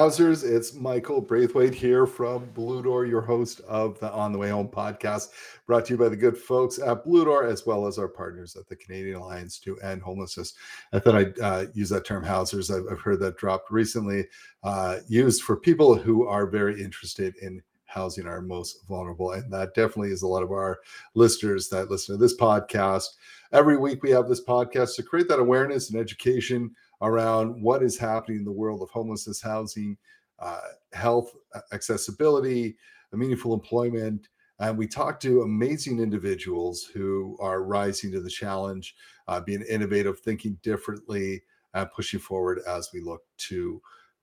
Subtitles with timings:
[0.00, 0.44] Housers.
[0.44, 4.66] It's Michael Braithwaite here from Blue Door, your host of the On the Way Home
[4.66, 5.28] podcast,
[5.66, 8.56] brought to you by the good folks at Blue Door, as well as our partners
[8.56, 10.54] at the Canadian Alliance to End Homelessness.
[10.94, 12.70] I thought I'd uh, use that term, Housers.
[12.70, 14.26] I've, I've heard that dropped recently,
[14.62, 19.32] uh, used for people who are very interested in housing our most vulnerable.
[19.32, 20.78] And that definitely is a lot of our
[21.12, 23.04] listeners that listen to this podcast.
[23.52, 27.98] Every week we have this podcast to create that awareness and education around what is
[27.98, 29.96] happening in the world of homelessness, housing,
[30.38, 30.60] uh,
[30.92, 31.32] health,
[31.72, 32.76] accessibility,
[33.12, 34.28] meaningful employment.
[34.58, 38.94] And we talk to amazing individuals who are rising to the challenge,
[39.26, 41.42] uh, being innovative, thinking differently,
[41.74, 43.80] and pushing forward as we look to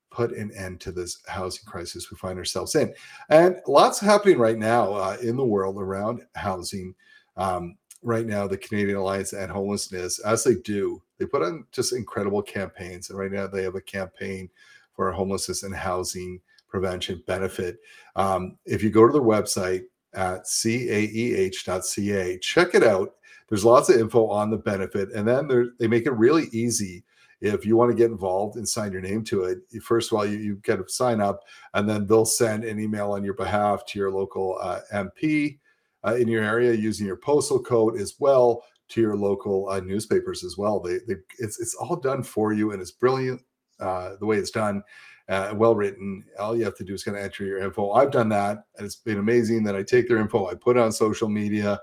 [0.10, 2.94] put an end to this housing crisis we find ourselves in.
[3.30, 6.94] And lots happening right now uh, in the world around housing.
[7.36, 11.94] Um, right now, the Canadian Alliance and Homelessness, as they do, they put on just
[11.94, 13.10] incredible campaigns.
[13.10, 14.50] And right now, they have a campaign
[14.94, 17.80] for homelessness and housing prevention benefit.
[18.16, 23.14] Um, if you go to their website at caeh.ca, check it out.
[23.50, 27.04] There's lots of info on the benefit, and then they make it really easy.
[27.40, 30.26] If you want to get involved and sign your name to it, first of all,
[30.26, 31.42] you, you get to sign up,
[31.74, 35.60] and then they'll send an email on your behalf to your local uh, MP
[36.06, 40.44] uh, in your area using your postal code as well to your local uh, newspapers
[40.44, 40.80] as well.
[40.80, 43.42] They, they, it's it's all done for you, and it's brilliant
[43.80, 44.84] uh, the way it's done,
[45.30, 46.24] uh, well written.
[46.40, 47.92] All you have to do is kind of enter your info.
[47.92, 49.64] I've done that, and it's been amazing.
[49.64, 51.80] That I take their info, I put it on social media.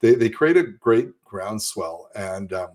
[0.00, 2.70] They they create a great groundswell, and um,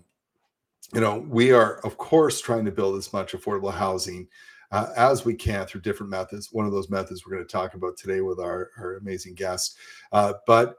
[0.92, 4.28] you know we are of course trying to build as much affordable housing.
[4.72, 6.48] Uh, as we can through different methods.
[6.50, 9.76] One of those methods we're going to talk about today with our, our amazing guest.
[10.10, 10.74] Uh, but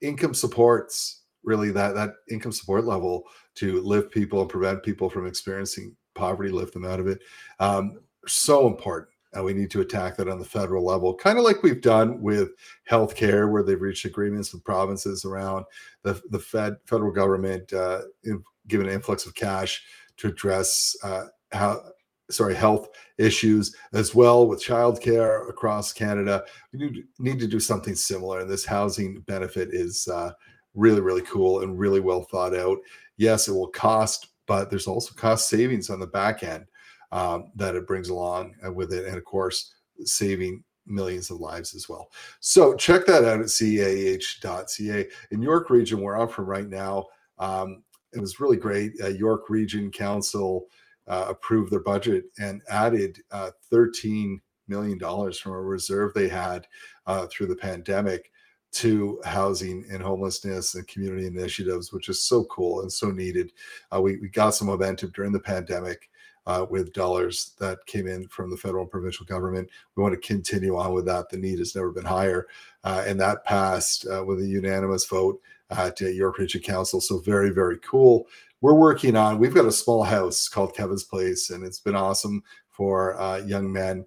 [0.00, 5.26] income supports really that that income support level to lift people and prevent people from
[5.26, 7.20] experiencing poverty, lift them out of it.
[7.58, 9.08] Um, so important.
[9.34, 12.22] And we need to attack that on the federal level, kind of like we've done
[12.22, 12.50] with
[12.90, 15.66] healthcare, where they've reached agreements with provinces around
[16.02, 19.82] the, the Fed federal government uh, in, given an influx of cash
[20.16, 21.82] to address uh, how
[22.30, 26.44] sorry health issues as well with childcare across Canada.
[26.72, 30.32] We need, to do something similar, and this housing benefit is uh,
[30.74, 32.78] really really cool and really well thought out.
[33.16, 36.66] Yes, it will cost, but there's also cost savings on the back end
[37.12, 39.74] um, that it brings along uh, with it, and of course
[40.04, 42.10] saving millions of lives as well.
[42.40, 45.08] So check that out at caeh.ca.
[45.30, 47.06] In York Region, where I'm from right now,
[47.38, 48.92] um, it was really great.
[49.02, 50.66] Uh, York Region Council
[51.08, 56.66] uh, approved their budget and added uh, 13 million dollars from a reserve they had
[57.06, 58.30] uh, through the pandemic
[58.70, 63.52] to housing and homelessness and community initiatives, which is so cool and so needed.
[63.94, 66.10] Uh, we, we got some momentum during the pandemic.
[66.46, 69.68] Uh, with dollars that came in from the federal and provincial government.
[69.94, 71.28] We want to continue on with that.
[71.28, 72.46] The need has never been higher.
[72.84, 77.02] Uh, and that passed uh, with a unanimous vote at York Region Council.
[77.02, 78.28] So, very, very cool
[78.60, 82.42] we're working on we've got a small house called kevin's place and it's been awesome
[82.70, 84.04] for uh, young men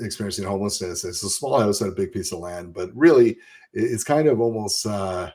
[0.00, 1.04] experiencing homelessness.
[1.04, 3.38] It's a small house on a big piece of land but really
[3.72, 5.30] it's kind of almost uh,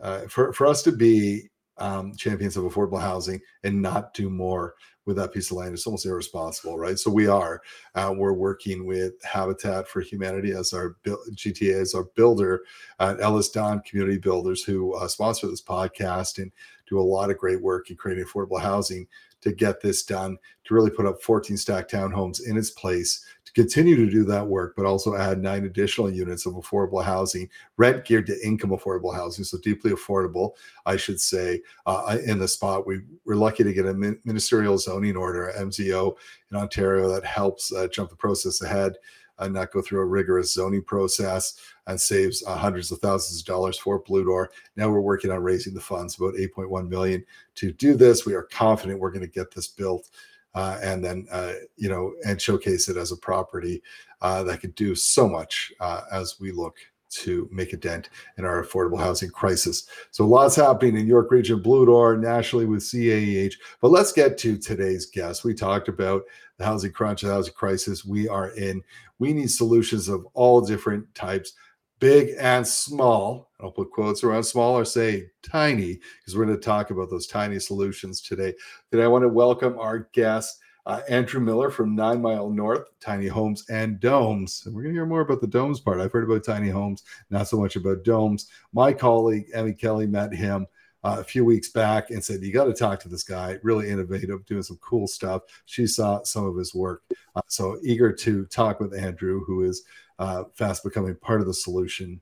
[0.00, 1.48] uh, for, for us to be
[1.78, 4.74] um, champions of affordable housing and not do more
[5.06, 6.98] with that piece of land it's almost irresponsible right?
[6.98, 7.60] So we are
[7.94, 12.62] uh, we're working with habitat for humanity as our gta as our builder
[12.98, 16.52] at EllisDon community builders who uh, sponsor this podcast and
[16.90, 19.06] do a lot of great work in creating affordable housing
[19.40, 23.52] to get this done, to really put up 14 stacked townhomes in its place, to
[23.52, 28.04] continue to do that work, but also add nine additional units of affordable housing, rent
[28.04, 30.50] geared to income affordable housing, so deeply affordable,
[30.84, 32.86] I should say, uh, in the spot.
[32.86, 33.94] We, we're lucky to get a
[34.24, 36.16] ministerial zoning order, MZO,
[36.50, 38.96] in Ontario that helps uh, jump the process ahead
[39.40, 43.46] and not go through a rigorous zoning process and saves uh, hundreds of thousands of
[43.46, 44.50] dollars for Blue Door.
[44.76, 47.24] Now we're working on raising the funds, about 8.1 million
[47.56, 48.24] to do this.
[48.24, 50.10] We are confident we're going to get this built.
[50.52, 53.80] Uh, and then uh, you know and showcase it as a property
[54.20, 56.76] uh, that could do so much uh, as we look
[57.10, 58.08] to make a dent
[58.38, 59.86] in our affordable housing crisis.
[60.10, 63.54] So lots happening in York Region, Blue Door, nationally with CAEH.
[63.80, 65.44] But let's get to today's guest.
[65.44, 66.22] We talked about
[66.60, 68.82] the housing crunch, the housing crisis we are in.
[69.18, 71.54] We need solutions of all different types,
[72.00, 73.50] big and small.
[73.60, 77.26] I'll put quotes around small or say tiny, because we're going to talk about those
[77.26, 78.52] tiny solutions today.
[78.90, 83.26] Today, I want to welcome our guest uh, Andrew Miller from Nine Mile North, Tiny
[83.26, 84.64] Homes and Domes.
[84.66, 85.98] And we're going to hear more about the domes part.
[85.98, 88.48] I've heard about tiny homes, not so much about domes.
[88.74, 90.66] My colleague, Emmy Kelly, met him
[91.02, 93.88] uh, a few weeks back and said, You got to talk to this guy, really
[93.88, 95.42] innovative, doing some cool stuff.
[95.66, 97.02] She saw some of his work.
[97.34, 99.84] Uh, so eager to talk with Andrew, who is
[100.18, 102.20] uh, fast becoming part of the solution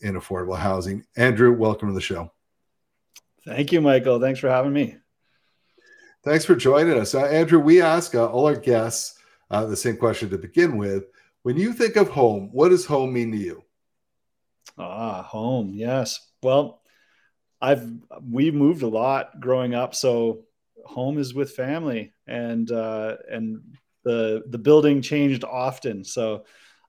[0.00, 1.04] in affordable housing.
[1.16, 2.32] Andrew, welcome to the show.
[3.46, 4.20] Thank you, Michael.
[4.20, 4.96] Thanks for having me.
[6.24, 7.14] Thanks for joining us.
[7.14, 9.16] Uh, Andrew, we ask uh, all our guests
[9.50, 11.04] uh, the same question to begin with.
[11.42, 13.62] When you think of home, what does home mean to you?
[14.76, 15.70] Ah, home.
[15.72, 16.32] Yes.
[16.42, 16.82] Well,
[17.60, 17.90] I've
[18.30, 20.44] we moved a lot growing up, so
[20.84, 23.62] home is with family, and uh, and
[24.04, 26.04] the the building changed often.
[26.04, 26.44] So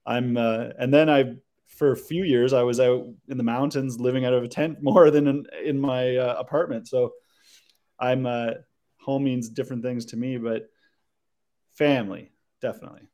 [0.05, 1.35] I'm uh, and then I
[1.67, 4.79] for a few years I was out in the mountains living out of a tent
[4.81, 6.87] more than in, in my uh, apartment.
[6.87, 7.13] So
[7.99, 8.51] I'm uh,
[8.99, 10.69] home means different things to me, but
[11.75, 12.31] family
[12.61, 13.07] definitely.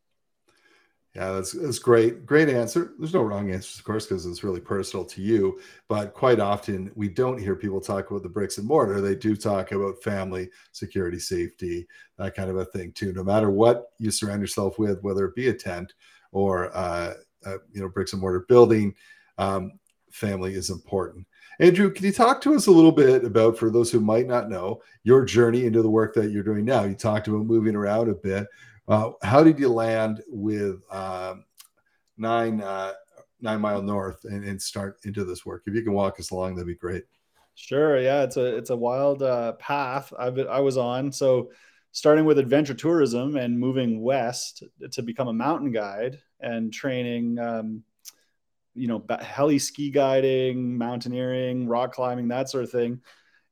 [1.15, 2.25] Yeah, that's, that's great.
[2.25, 2.93] Great answer.
[2.97, 5.59] There's no wrong answers, of course, because it's really personal to you.
[5.87, 8.99] But quite often, we don't hear people talk about the bricks and mortar.
[8.99, 11.87] They do talk about family, security, safety,
[12.17, 13.13] that kind of a thing, too.
[13.13, 15.93] No matter what you surround yourself with, whether it be a tent
[16.31, 17.13] or, uh,
[17.45, 18.95] uh, you know, bricks and mortar building,
[19.37, 19.73] um,
[20.09, 21.27] family is important.
[21.59, 24.49] Andrew, can you talk to us a little bit about, for those who might not
[24.49, 26.85] know, your journey into the work that you're doing now?
[26.85, 28.47] You talked about moving around a bit.
[28.87, 31.45] Uh, how did you land with um,
[32.17, 32.93] nine uh,
[33.41, 35.63] nine mile north and, and, start into this work?
[35.65, 37.03] If you can walk us along, that'd be great.
[37.55, 37.99] Sure.
[37.99, 41.11] Yeah, it's a it's a wild uh, path I've I was on.
[41.11, 41.51] So
[41.91, 47.39] starting with adventure tourism and moving west to become a mountain guide and training.
[47.39, 47.83] Um,
[48.75, 53.01] you know, heli ski guiding, mountaineering, rock climbing, that sort of thing,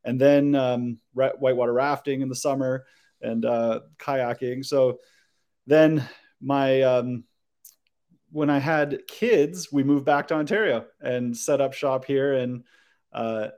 [0.03, 2.85] and then um, whitewater rafting in the summer
[3.21, 4.65] and uh, kayaking.
[4.65, 4.99] So
[5.67, 6.07] then
[6.41, 7.23] my um,
[8.31, 12.33] when I had kids, we moved back to Ontario and set up shop here.
[12.33, 12.63] And
[13.11, 13.49] uh,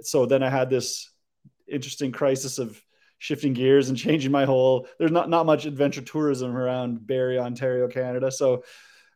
[0.00, 1.10] so then I had this
[1.68, 2.80] interesting crisis of
[3.18, 4.88] shifting gears and changing my whole.
[4.98, 8.30] There's not not much adventure tourism around Barrie, Ontario, Canada.
[8.30, 8.64] So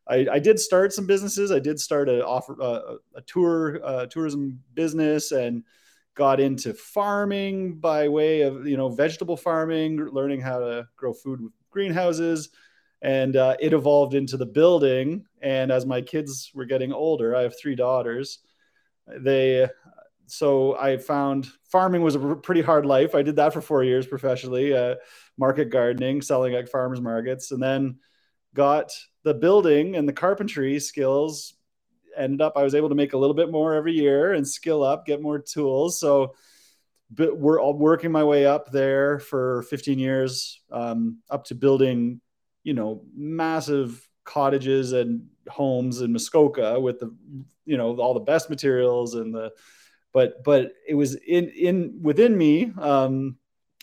[0.06, 1.50] I, I did start some businesses.
[1.50, 5.64] I did start a offer uh, a tour uh, tourism business and
[6.14, 11.40] got into farming by way of you know vegetable farming, learning how to grow food
[11.70, 12.50] greenhouses
[13.02, 15.24] and uh, it evolved into the building.
[15.40, 18.40] And as my kids were getting older i have three daughters.
[19.06, 19.68] They
[20.26, 23.14] so i found farming was a pretty hard life.
[23.14, 24.96] I did that for four years professionally uh,
[25.38, 27.98] market gardening selling at farmers markets and then
[28.54, 31.54] got the building and the carpentry skills.
[32.16, 34.82] Ended up i was able to make a little bit more every year and skill
[34.82, 35.98] up get more tools.
[36.00, 36.34] So
[37.10, 42.20] but we're all working my way up there for 15 years, um, up to building,
[42.62, 47.14] you know, massive cottages and homes in Muskoka with the,
[47.64, 49.50] you know, all the best materials and the,
[50.12, 53.36] but but it was in in within me um,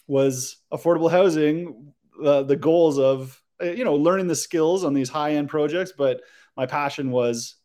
[0.08, 5.10] was affordable housing, uh, the goals of uh, you know learning the skills on these
[5.10, 6.22] high end projects, but
[6.56, 7.56] my passion was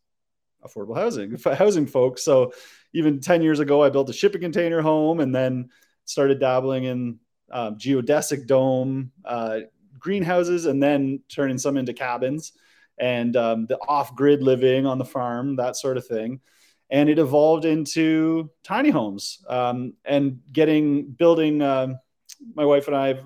[0.65, 2.23] affordable housing, housing folks.
[2.25, 2.53] So
[2.93, 5.71] even 10 years ago, I built a shipping container home and then
[6.05, 7.19] started dabbling in
[7.51, 9.61] um, geodesic dome uh,
[9.99, 12.53] greenhouses and then turning some into cabins
[12.99, 16.41] and um, the off grid living on the farm, that sort of thing.
[16.91, 21.63] And it evolved into tiny homes um, and getting building.
[21.63, 21.95] Uh,
[22.55, 23.21] my wife and I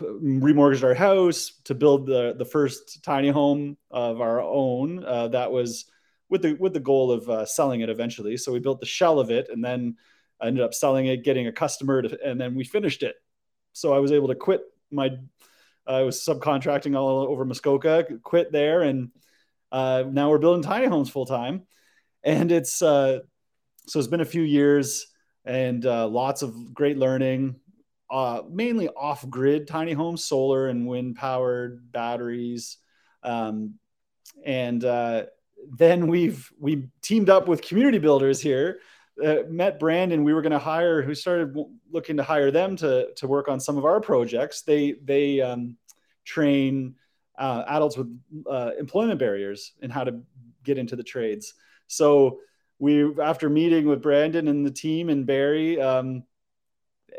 [0.00, 5.04] remortgaged our house to build the the first tiny home of our own.
[5.04, 5.86] Uh, that was
[6.32, 8.38] with the with the goal of uh, selling it eventually.
[8.38, 9.96] So we built the shell of it, and then
[10.40, 13.16] I ended up selling it, getting a customer, to, and then we finished it.
[13.74, 15.10] So I was able to quit my.
[15.86, 19.10] I was subcontracting all over Muskoka, quit there, and
[19.70, 21.66] uh, now we're building tiny homes full time.
[22.24, 23.18] And it's uh,
[23.86, 25.06] so it's been a few years
[25.44, 27.56] and uh, lots of great learning.
[28.10, 32.78] Uh, mainly off grid tiny homes, solar and wind powered batteries.
[33.22, 33.74] Um,
[34.44, 35.24] and uh,
[35.70, 38.80] then we've we teamed up with community builders here
[39.24, 41.54] uh, met brandon we were going to hire who started
[41.90, 44.62] looking to hire them to to work on some of our projects.
[44.62, 45.76] They they um,
[46.24, 46.94] train
[47.38, 50.20] uh, adults with uh, employment barriers and how to
[50.64, 51.54] get into the trades.
[51.86, 52.40] So
[52.78, 56.24] we after meeting with brandon and the team and barry um,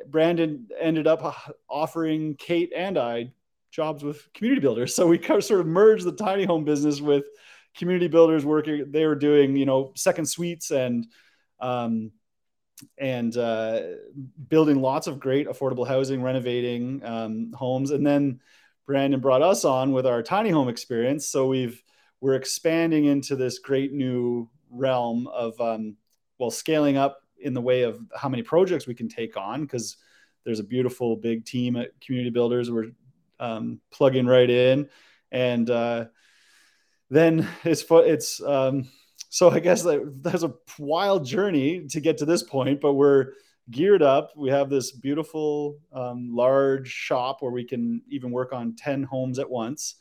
[0.07, 1.35] brandon ended up
[1.69, 3.31] offering kate and i
[3.73, 4.95] jobs with community builders.
[4.95, 7.25] So we sort of merged the tiny home business with
[7.75, 8.91] community builders working.
[8.91, 11.07] They were doing, you know, second suites and
[11.59, 12.11] um,
[12.97, 13.81] and uh,
[14.49, 18.39] building lots of great affordable housing, renovating um, homes, and then
[18.85, 21.27] Brandon brought us on with our tiny home experience.
[21.27, 21.81] So we've
[22.21, 25.95] we're expanding into this great new realm of um,
[26.39, 29.97] well scaling up in the way of how many projects we can take on because
[30.45, 32.71] there's a beautiful big team at Community Builders.
[32.71, 32.91] We're
[33.39, 34.89] um, plugging right in,
[35.31, 36.05] and uh,
[37.15, 38.89] then it's it's um,
[39.29, 43.33] so I guess that that's a wild journey to get to this point, but we're
[43.71, 44.31] geared up.
[44.35, 49.39] We have this beautiful um, large shop where we can even work on 10 homes
[49.39, 49.95] at once.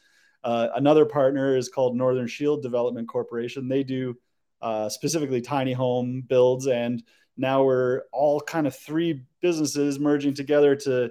[0.45, 3.69] Uh, another partner is called Northern Shield Development Corporation.
[3.69, 4.17] They do
[4.61, 6.67] uh, specifically tiny home builds.
[6.67, 7.03] And
[7.37, 11.11] now we're all kind of three businesses merging together to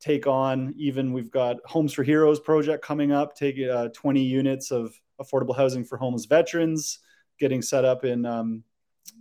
[0.00, 4.70] take on even we've got Homes for Heroes project coming up, taking uh, 20 units
[4.70, 6.98] of affordable housing for homeless veterans
[7.38, 8.62] getting set up in um,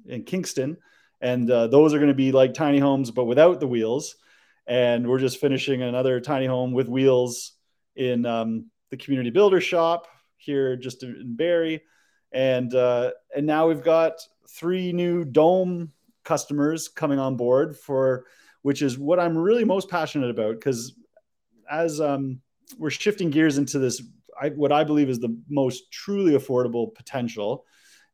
[0.06, 0.78] in Kingston.
[1.22, 4.16] And uh, those are going to be like tiny homes but without the wheels.
[4.68, 7.54] And we're just finishing another tiny home with wheels
[7.96, 11.82] in um, the community builder shop here just in Barrie.
[12.32, 15.92] And uh, and now we've got three new dome
[16.24, 18.26] customers coming on board for
[18.62, 20.94] which is what I'm really most passionate about because
[21.70, 22.42] as um,
[22.78, 24.02] we're shifting gears into this
[24.40, 27.66] I, what I believe is the most truly affordable potential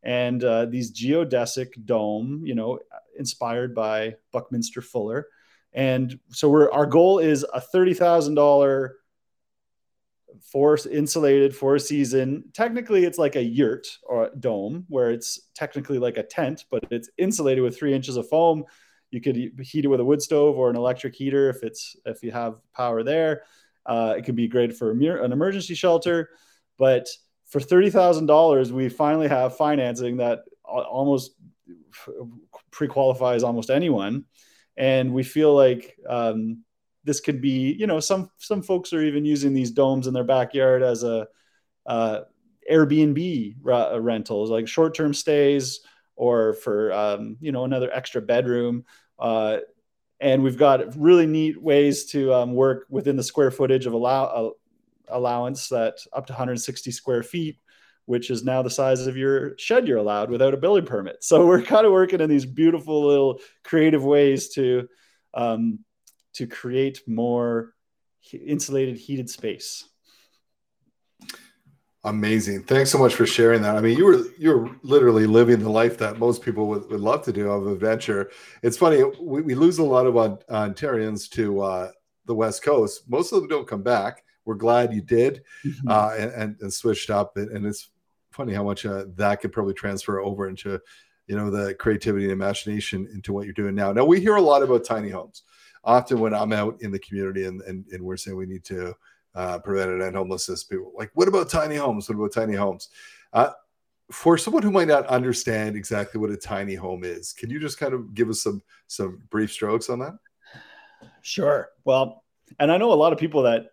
[0.04, 2.80] and uh, these geodesic dome, you know,
[3.18, 5.28] inspired by Buckminster Fuller.
[5.74, 8.98] And so we're our goal is a thirty thousand dollar
[10.52, 12.46] force insulated for a season.
[12.54, 16.86] Technically, it's like a yurt or a dome where it's technically like a tent, but
[16.92, 18.64] it's insulated with three inches of foam.
[19.12, 22.24] You could heat it with a wood stove or an electric heater if it's if
[22.24, 23.44] you have power there.
[23.86, 26.30] Uh, it could be great for an emergency shelter,
[26.78, 27.08] but
[27.46, 31.36] for $30,000, we finally have financing that almost
[32.72, 34.26] pre-qualifies almost anyone.
[34.78, 36.64] And we feel like um,
[37.04, 40.24] this could be, you know, some, some folks are even using these domes in their
[40.24, 41.28] backyard as a
[41.86, 42.22] uh,
[42.70, 45.82] Airbnb r- rentals, like short-term stays
[46.16, 48.86] or for, um, you know, another extra bedroom.
[49.20, 49.58] Uh,
[50.20, 54.54] and we've got really neat ways to um, work within the square footage of allow,
[55.10, 57.58] allowance that up to 160 square feet
[58.06, 61.24] which is now the size of your shed you're allowed without a building permit.
[61.24, 64.88] So we're kind of working in these beautiful little creative ways to
[65.34, 65.80] um,
[66.34, 67.74] to create more
[68.32, 69.88] insulated heated space
[72.06, 75.70] amazing thanks so much for sharing that i mean you were you're literally living the
[75.70, 78.32] life that most people would, would love to do of adventure
[78.64, 80.14] it's funny we, we lose a lot of
[80.50, 81.92] ontarians to uh,
[82.26, 85.90] the west coast most of them don't come back we're glad you did mm-hmm.
[85.90, 87.36] uh, and, and, and, switched up.
[87.36, 87.90] And, it's
[88.32, 90.80] funny how much uh, that could probably transfer over into,
[91.28, 93.92] you know, the creativity and imagination into what you're doing now.
[93.92, 95.44] Now we hear a lot about tiny homes.
[95.84, 98.96] Often when I'm out in the community and, and, and we're saying we need to
[99.36, 102.10] uh, prevent and homelessness, people like, what about tiny homes?
[102.10, 102.90] What about tiny homes?
[103.34, 103.52] Uh,
[104.12, 107.80] for someone who might not understand exactly what a tiny home is, can you just
[107.80, 110.14] kind of give us some some brief strokes on that?
[111.22, 111.70] Sure.
[111.84, 112.24] Well,
[112.60, 113.68] and I know a lot of people that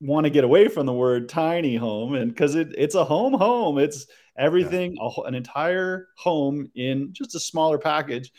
[0.00, 3.32] want to get away from the word tiny home and because it, it's a home
[3.32, 4.06] home it's
[4.36, 5.08] everything yeah.
[5.16, 8.30] a, an entire home in just a smaller package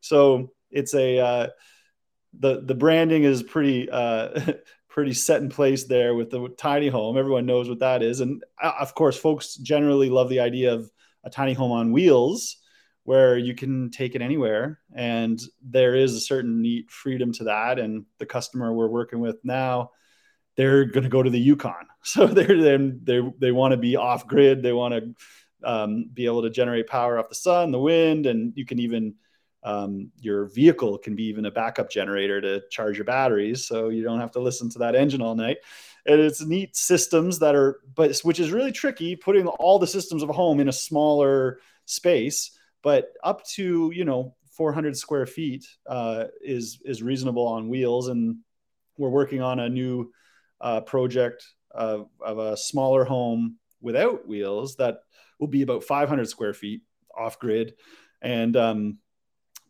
[0.00, 1.46] so it's a uh,
[2.38, 4.52] the the branding is pretty uh,
[4.96, 8.42] pretty set in place there with the tiny home everyone knows what that is and
[8.62, 10.90] uh, of course folks generally love the idea of
[11.24, 12.56] a tiny home on wheels
[13.04, 17.78] where you can take it anywhere and there is a certain neat freedom to that
[17.78, 19.90] and the customer we're working with now
[20.56, 21.74] they're going to go to the Yukon.
[22.06, 24.62] So they're then they they want to be off grid.
[24.62, 28.52] They want to um, be able to generate power off the sun, the wind, and
[28.54, 29.16] you can even
[29.66, 34.04] um, your vehicle can be even a backup generator to charge your batteries, so you
[34.04, 35.56] don't have to listen to that engine all night.
[36.06, 40.22] And it's neat systems that are, but which is really tricky, putting all the systems
[40.22, 42.56] of a home in a smaller space.
[42.82, 48.36] But up to you know 400 square feet uh, is is reasonable on wheels, and
[48.96, 50.12] we're working on a new
[50.60, 55.00] uh, project of, of a smaller home without wheels that
[55.40, 56.82] will be about 500 square feet
[57.18, 57.74] off grid.
[58.22, 58.98] And um,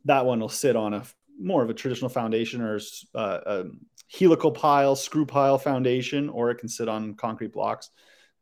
[0.07, 1.03] that one will sit on a
[1.39, 2.81] more of a traditional foundation or
[3.15, 3.65] uh, a
[4.11, 7.91] helical pile, screw pile foundation, or it can sit on concrete blocks.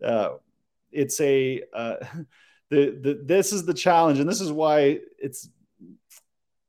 [0.02, 0.30] Uh,
[0.92, 1.96] it's a uh,
[2.70, 5.48] the, the this is the challenge, and this is why it's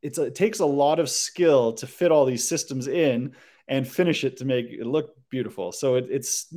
[0.01, 3.35] it's a, it takes a lot of skill to fit all these systems in
[3.67, 5.71] and finish it to make it look beautiful.
[5.71, 6.53] So it, it's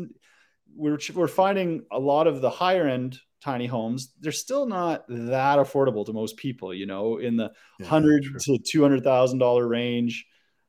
[0.75, 5.59] we're we're finding a lot of the higher end tiny homes they're still not that
[5.59, 6.75] affordable to most people.
[6.75, 10.27] You know, in the yeah, hundred to two hundred thousand dollar range,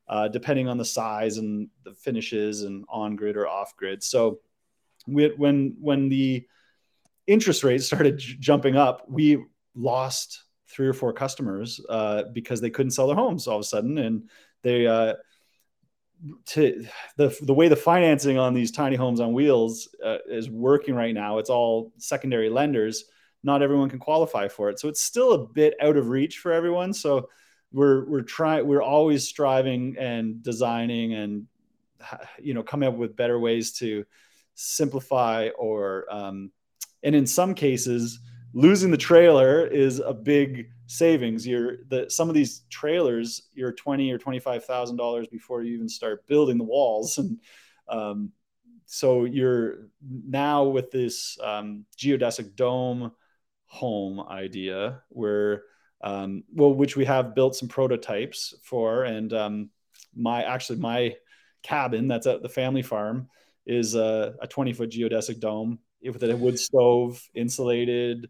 [0.08, 4.04] uh, depending on the size and the finishes and on grid or off grid.
[4.04, 4.40] So
[5.08, 6.46] we, when when the
[7.28, 9.44] interest rates started j- jumping up, we
[9.76, 13.66] lost three or four customers uh, because they couldn't sell their homes all of a
[13.66, 14.30] sudden, and
[14.62, 15.14] they uh,
[16.48, 16.86] to
[17.18, 21.14] the the way the financing on these tiny homes on wheels uh, is working right
[21.14, 21.38] now.
[21.38, 23.06] It's all secondary lenders.
[23.44, 26.52] Not everyone can qualify for it, so it's still a bit out of reach for
[26.52, 26.94] everyone.
[26.94, 27.30] So
[27.72, 31.48] we're we're trying we're always striving and designing and
[32.40, 34.06] you know coming up with better ways to
[34.56, 36.52] simplify or um,
[37.04, 38.20] and in some cases
[38.54, 44.12] losing the trailer is a big savings you're the some of these trailers you're 20
[44.12, 47.40] or 25 thousand dollars before you even start building the walls and
[47.88, 48.32] um,
[48.86, 53.12] so you're now with this um, geodesic dome
[53.68, 55.64] home idea where
[56.02, 59.70] um, well which we have built some prototypes for and um,
[60.16, 61.16] my actually my
[61.62, 63.30] cabin that's at the family farm
[63.68, 68.30] is a 20 foot geodesic dome with a wood stove, insulated.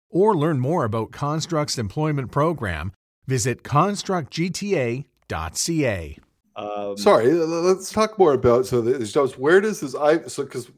[0.11, 2.93] or learn more about Construct's employment program,
[3.27, 6.17] visit constructgta.ca.
[6.55, 10.69] Um, Sorry, let's talk more about so this just where does this I so because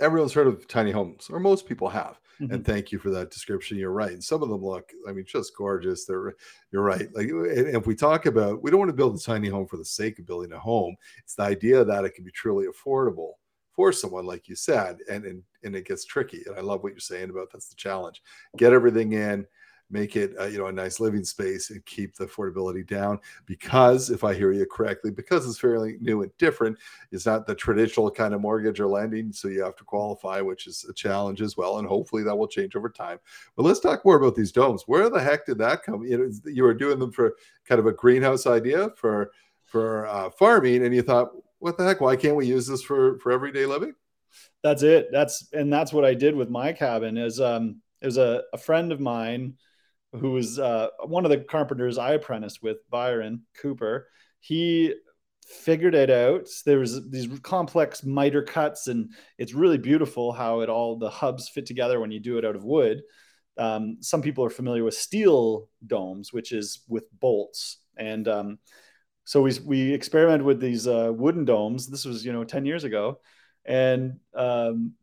[0.00, 2.54] everyone's heard of tiny homes or most people have Mm-hmm.
[2.54, 3.78] And thank you for that description.
[3.78, 4.12] You're right.
[4.12, 6.04] And some of them look, I mean, just gorgeous.
[6.04, 6.36] They're,
[6.70, 7.08] you're right.
[7.14, 9.84] Like, if we talk about, we don't want to build a tiny home for the
[9.84, 10.96] sake of building a home.
[11.24, 13.32] It's the idea that it can be truly affordable
[13.78, 16.42] for someone, like you said, and and and it gets tricky.
[16.46, 18.24] And I love what you're saying about that's the challenge.
[18.56, 19.46] Get everything in
[19.88, 24.10] make it uh, you know a nice living space and keep the affordability down because
[24.10, 26.76] if i hear you correctly because it's fairly new and different
[27.10, 30.66] it's not the traditional kind of mortgage or lending so you have to qualify which
[30.66, 33.18] is a challenge as well and hopefully that will change over time
[33.56, 36.30] but let's talk more about these domes where the heck did that come you know
[36.52, 39.30] you were doing them for kind of a greenhouse idea for
[39.64, 43.18] for uh, farming and you thought what the heck why can't we use this for
[43.18, 43.92] for everyday living
[44.62, 48.18] that's it that's and that's what i did with my cabin is um it was
[48.18, 49.54] a, a friend of mine
[50.12, 54.08] who was uh, one of the carpenters I apprenticed with, Byron Cooper.
[54.40, 54.94] He
[55.44, 56.46] figured it out.
[56.64, 61.48] There was these complex miter cuts, and it's really beautiful how it all the hubs
[61.48, 63.02] fit together when you do it out of wood.
[63.58, 68.58] Um, some people are familiar with steel domes, which is with bolts, and um,
[69.28, 71.86] so we we experimented with these uh, wooden domes.
[71.86, 73.20] This was you know ten years ago,
[73.66, 74.94] and um,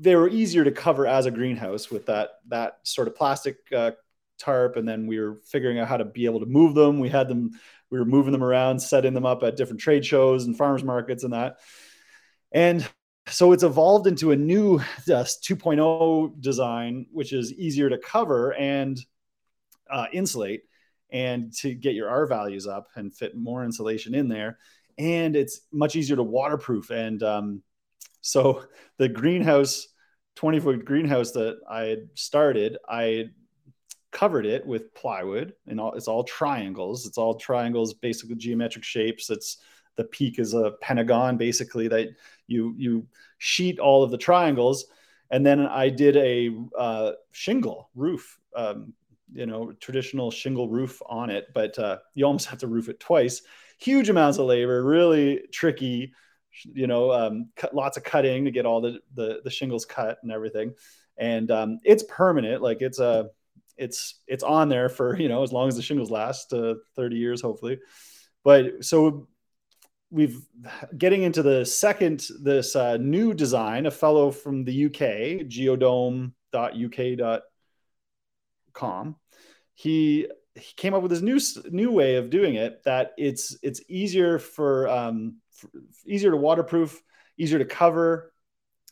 [0.00, 3.92] they were easier to cover as a greenhouse with that that sort of plastic uh,
[4.36, 4.74] tarp.
[4.74, 6.98] And then we were figuring out how to be able to move them.
[6.98, 7.52] We had them
[7.88, 11.22] we were moving them around setting them up at different trade shows and farmers markets
[11.22, 11.60] and that.
[12.50, 12.84] And
[13.28, 18.98] so it's evolved into a new uh, 2.0 design which is easier to cover and
[19.88, 20.62] uh, insulate
[21.10, 24.58] and to get your r values up and fit more insulation in there
[24.98, 27.62] and it's much easier to waterproof and um,
[28.20, 28.64] so
[28.98, 29.88] the greenhouse
[30.36, 33.28] 20 foot greenhouse that i had started i
[34.10, 37.06] covered it with plywood and all, it's all triangles.
[37.06, 39.30] It's all triangles, basically geometric shapes.
[39.30, 39.58] It's
[39.96, 42.08] the peak is a pentagon, basically that
[42.46, 43.06] you you
[43.38, 44.86] sheet all of the triangles.
[45.30, 48.94] And then I did a uh, shingle roof, um,
[49.32, 53.00] you know, traditional shingle roof on it, but uh, you almost have to roof it
[53.00, 53.42] twice.
[53.78, 56.12] Huge amounts of labor, really tricky.
[56.64, 60.18] You know, um, cut, lots of cutting to get all the, the, the shingles cut
[60.22, 60.74] and everything.
[61.16, 63.30] And um, it's permanent, like it's a
[63.78, 67.16] it's it's on there for you know as long as the shingles last uh, 30
[67.16, 67.78] years hopefully
[68.44, 69.28] but so
[70.10, 70.40] we've
[70.96, 75.00] getting into the second this uh, new design a fellow from the uk
[78.78, 79.16] geodome.uk.com
[79.74, 81.38] he he came up with this new
[81.70, 85.70] new way of doing it that it's it's easier for um for,
[86.06, 87.00] easier to waterproof
[87.38, 88.32] easier to cover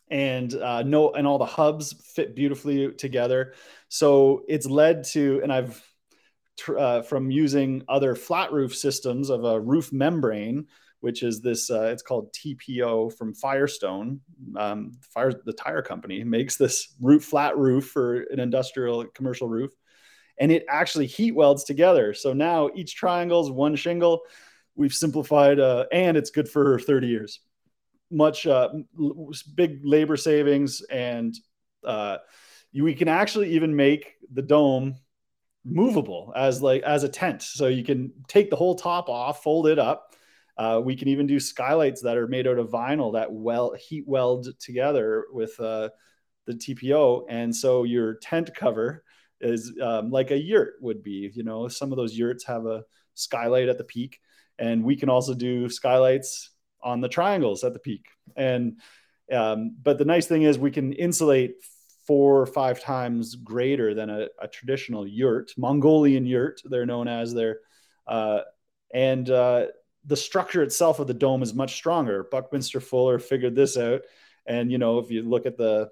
[0.09, 3.55] and uh, no and all the hubs fit beautifully together.
[3.89, 5.83] So it's led to and i've
[6.79, 10.69] uh, from using other flat roof systems of a roof membrane
[11.07, 14.19] which is this uh, it's called tpo from firestone.
[14.57, 19.71] Um, fire the tire company makes this flat roof for an industrial commercial roof
[20.41, 22.13] and it actually heat welds together.
[22.13, 24.23] So now each triangle is one shingle.
[24.75, 27.39] We've simplified uh, and it's good for 30 years.
[28.11, 28.71] Much uh,
[29.55, 31.37] big labor savings, and
[31.85, 32.17] uh,
[32.75, 34.97] we can actually even make the dome
[35.65, 37.43] movable as like as a tent.
[37.43, 40.16] So you can take the whole top off fold it up
[40.59, 44.05] uh, we can even do skylights that are made out of vinyl that well heat
[44.07, 45.89] weld together with uh,
[46.47, 49.03] the tpo and so your tent cover
[49.41, 52.83] is um, like a yurt would be you know some of those yurts have a
[53.17, 54.21] skylight at the peak.
[54.59, 56.51] And we can also do skylights
[56.83, 58.07] on the triangles at the peak.
[58.37, 58.81] And
[59.33, 61.57] um, but the nice thing is we can insulate
[62.07, 67.35] four or five times greater than a, a traditional yurt, Mongolian yurt, they're known as
[67.35, 67.59] there.
[68.07, 68.43] Uh,
[68.95, 69.67] and uh,
[70.07, 72.27] the structure itself of the dome is much stronger.
[72.31, 74.03] Buckminster Fuller figured this out.
[74.47, 75.91] And, you know, if you look at the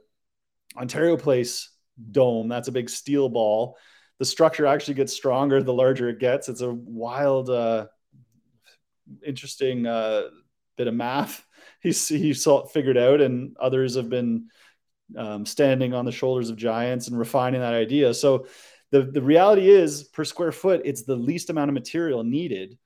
[0.77, 1.71] Ontario Place
[2.11, 3.77] dome, that's a big steel ball.
[4.19, 6.49] The structure actually gets stronger the larger it gets.
[6.49, 7.87] It's a wild, uh,
[9.27, 10.29] interesting uh,
[10.77, 11.45] bit of math
[11.85, 14.49] he's he saw figured out, and others have been
[15.17, 18.13] um, standing on the shoulders of giants and refining that idea.
[18.15, 18.47] So
[18.91, 22.77] the the reality is, per square foot, it's the least amount of material needed,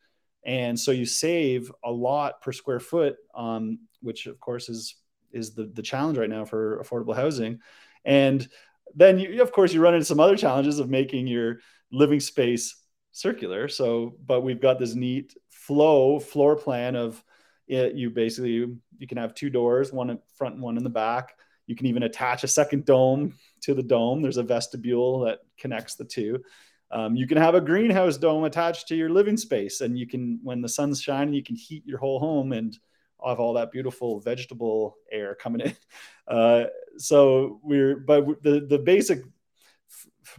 [0.49, 4.95] and so you save a lot per square foot, um, which of course is
[5.31, 7.61] is the the challenge right now for affordable housing,
[8.07, 8.49] and
[8.95, 11.59] then you, of course you run into some other challenges of making your
[11.93, 12.83] living space
[13.13, 13.69] circular.
[13.69, 17.23] So, but we've got this neat flow floor plan of
[17.67, 20.89] it, you basically you can have two doors, one in front and one in the
[20.89, 21.35] back.
[21.67, 23.35] You can even attach a second dome
[23.65, 24.23] to the dome.
[24.23, 26.43] There's a vestibule that connects the two.
[26.91, 30.41] Um, you can have a greenhouse dome attached to your living space, and you can,
[30.43, 32.79] when the sun's shining, you can heat your whole home and
[33.27, 35.77] have all that beautiful vegetable air coming in.
[36.29, 36.67] Uh,
[36.99, 39.23] so we're, but the the basic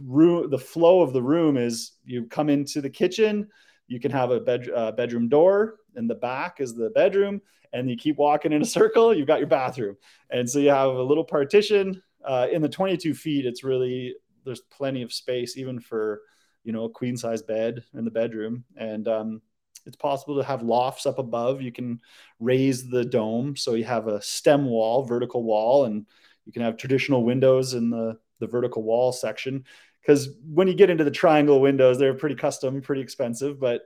[0.00, 3.48] room, the flow of the room is you come into the kitchen,
[3.88, 7.40] you can have a bed, uh, bedroom door in the back is the bedroom
[7.72, 9.96] and you keep walking in a circle you've got your bathroom
[10.30, 14.62] and so you have a little partition uh, in the 22 feet it's really there's
[14.70, 16.22] plenty of space even for
[16.64, 18.64] you know a queen size bed in the bedroom.
[18.76, 19.42] And um,
[19.86, 21.62] it's possible to have lofts up above.
[21.62, 22.00] You can
[22.38, 23.56] raise the dome.
[23.56, 26.06] So you have a stem wall vertical wall and
[26.44, 29.64] you can have traditional windows in the the vertical wall section.
[30.00, 33.82] Because when you get into the triangle windows they're pretty custom pretty expensive but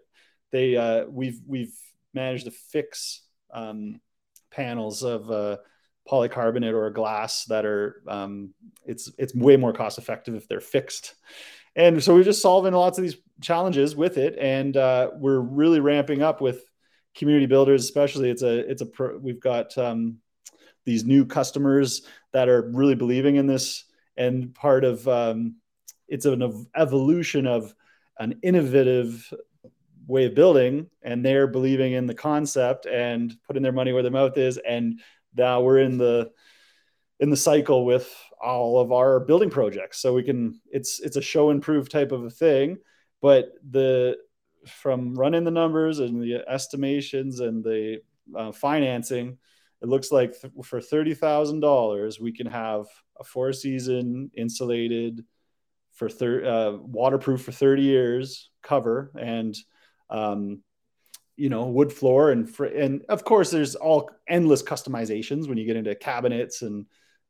[0.52, 1.74] they uh, we've we've
[2.12, 4.00] managed to fix um,
[4.52, 5.56] panels of uh,
[6.08, 8.54] polycarbonate or glass that are um,
[8.86, 11.14] it's it's way more cost effective if they're fixed
[11.76, 14.36] and so we're just solving lots of these challenges with it.
[14.38, 16.64] And uh, we're really ramping up with
[17.14, 18.30] community builders especially.
[18.30, 20.18] It's a it's a pro, we've got um,
[20.84, 23.84] these new customers that are really believing in this.
[24.16, 25.56] And part of um,
[26.08, 27.74] it's an evolution of
[28.18, 29.32] an innovative
[30.06, 30.88] way of building.
[31.02, 34.58] And they're believing in the concept and putting their money where their mouth is.
[34.58, 35.00] And
[35.34, 36.30] now we're in the
[37.20, 40.00] in the cycle with all of our building projects.
[40.00, 42.78] So we can it's it's a show and prove type of a thing
[43.24, 44.18] but the
[44.66, 48.02] from running the numbers and the estimations and the
[48.36, 49.38] uh, financing
[49.80, 52.84] it looks like th- for $30,000 we can have
[53.18, 55.24] a four season insulated
[55.92, 59.56] for thir- uh, waterproof for 30 years cover and
[60.10, 60.62] um,
[61.34, 65.64] you know wood floor and fr- and of course there's all endless customizations when you
[65.64, 66.84] get into cabinets and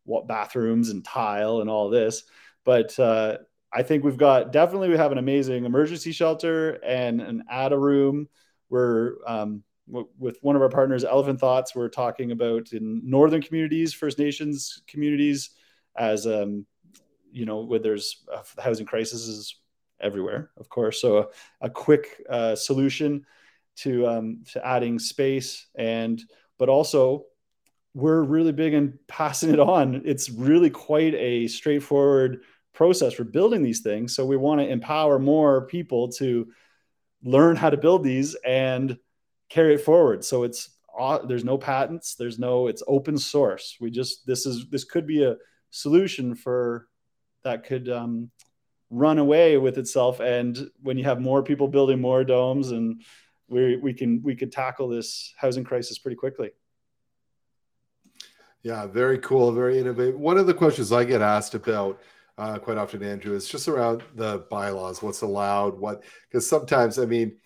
[0.05, 2.25] what bathrooms and tile and all this
[2.65, 3.37] but uh,
[3.73, 7.79] i think we've got definitely we have an amazing emergency shelter and an add a
[7.79, 8.29] room
[8.69, 13.43] we're um, w- with one of our partners elephant thoughts we're talking about in northern
[13.43, 15.51] communities first nations communities
[15.97, 16.67] as um,
[17.31, 19.57] you know where there's uh, housing crises
[20.01, 21.01] everywhere, of course.
[21.01, 21.27] So a,
[21.63, 23.27] a quick uh, solution
[23.77, 26.23] to um, to adding space and
[26.59, 27.25] but also
[27.95, 30.03] we're really big in passing it on.
[30.05, 34.15] It's really quite a straightforward process for building these things.
[34.15, 36.49] So we want to empower more people to
[37.23, 38.99] learn how to build these and
[39.49, 40.25] carry it forward.
[40.25, 40.71] So it's
[41.27, 43.77] there's no patents, there's no it's open source.
[43.81, 45.37] We just this is this could be a
[45.71, 46.89] solution for
[47.45, 48.31] that could um,
[48.91, 53.03] run away with itself and when you have more people building more domes and
[53.49, 56.51] we we can we could tackle this housing crisis pretty quickly
[58.65, 62.01] yeah very cool very innovative one of the questions i get asked about
[62.37, 67.07] uh, quite often andrew is just around the bylaws what's allowed what because sometimes i
[67.07, 67.37] mean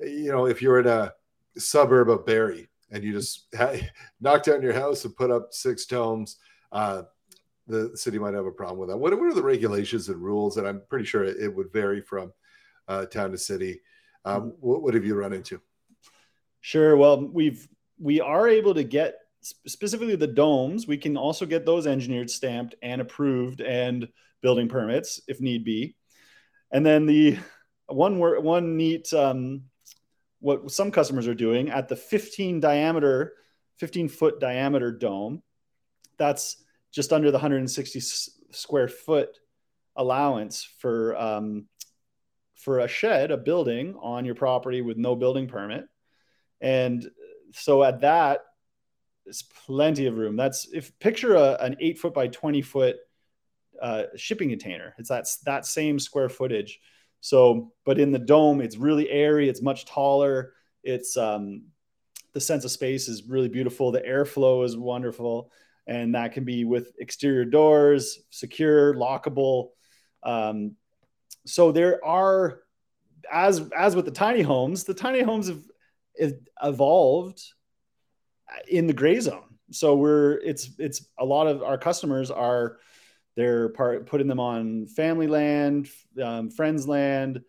[0.00, 1.12] you know if you're in a
[1.58, 3.54] suburb of barrie and you just
[4.20, 6.38] knock down your house and put up six domes
[6.72, 7.02] uh,
[7.68, 8.96] the city might have a problem with that.
[8.96, 10.56] What, what are the regulations and rules?
[10.56, 12.32] And I'm pretty sure it, would vary from
[12.88, 13.80] uh, town to city.
[14.24, 15.60] Um, what, what have you run into?
[16.60, 16.96] Sure.
[16.96, 17.68] Well, we've
[18.00, 20.86] we are able to get specifically the domes.
[20.86, 24.08] We can also get those engineered, stamped, and approved, and
[24.40, 25.96] building permits if need be.
[26.70, 27.38] and then the
[27.86, 29.62] one one neat um,
[30.40, 33.32] what some customers are doing at the 15 diameter
[33.78, 35.42] 15 foot diameter dome
[36.18, 38.00] that's just under the 160
[38.50, 39.38] square foot
[39.96, 41.66] allowance for um,
[42.56, 45.86] for a shed a building on your property with no building permit
[46.60, 47.10] and
[47.52, 48.40] so at that
[49.28, 52.96] there's plenty of room that's if picture a, an eight foot by 20 foot
[53.80, 56.80] uh, shipping container it's that that same square footage
[57.20, 59.48] so, but in the dome, it's really airy.
[59.48, 60.52] It's much taller.
[60.82, 61.64] It's um,
[62.32, 63.90] the sense of space is really beautiful.
[63.90, 65.50] The airflow is wonderful,
[65.86, 69.70] and that can be with exterior doors, secure, lockable.
[70.22, 70.76] Um,
[71.44, 72.60] so there are,
[73.32, 75.62] as as with the tiny homes, the tiny homes have,
[76.20, 77.42] have evolved
[78.68, 79.58] in the gray zone.
[79.70, 82.78] So we're it's it's a lot of our customers are
[83.36, 85.88] they're part putting them on family land,
[86.22, 87.40] um, friends land.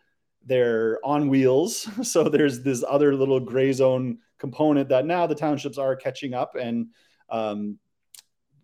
[0.46, 1.88] They're on wheels.
[2.04, 6.56] So there's this other little gray zone component that now the townships are catching up.
[6.56, 6.88] And
[7.30, 7.80] um,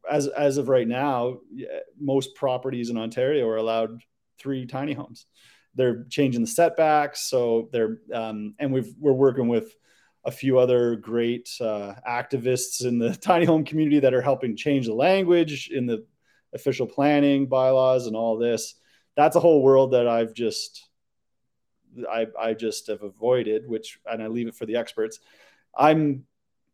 [0.09, 1.39] as as of right now,
[1.99, 4.01] most properties in Ontario are allowed
[4.39, 5.25] three tiny homes.
[5.75, 9.75] They're changing the setbacks, so they're um, and we've we're working with
[10.25, 14.87] a few other great uh, activists in the tiny home community that are helping change
[14.87, 16.05] the language in the
[16.53, 18.75] official planning bylaws and all this.
[19.15, 20.89] That's a whole world that i've just
[22.11, 25.19] i i just have avoided which and i leave it for the experts.
[25.77, 26.25] I'm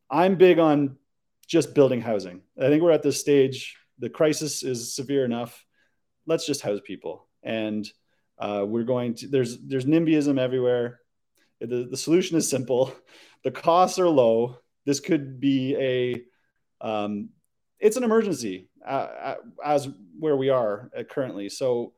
[0.09, 0.97] i'm big on
[1.47, 2.41] just building housing.
[2.57, 5.63] I think we're at this stage the crisis is severe enough.
[6.25, 7.27] Let's just house people.
[7.43, 7.87] And
[8.39, 10.99] uh, we're going to there's there's nimbyism everywhere.
[11.61, 12.91] The, the solution is simple
[13.43, 16.21] the costs are low this could be a
[16.85, 17.29] um,
[17.79, 21.49] it's an emergency uh, as where we are uh, currently.
[21.49, 21.93] So